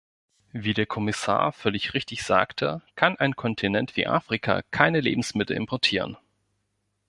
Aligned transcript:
Wie 0.51 0.73
der 0.73 0.87
Kommissar 0.87 1.51
völlig 1.51 1.93
richtig 1.93 2.23
sagte, 2.23 2.81
kann 2.95 3.17
ein 3.17 3.35
Kontinent 3.35 3.95
wie 3.95 4.07
Afrika 4.07 4.63
keine 4.71 4.99
Lebensmittel 4.99 5.55
importieren. 5.55 6.17